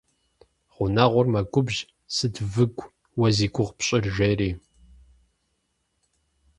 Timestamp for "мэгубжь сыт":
1.33-2.35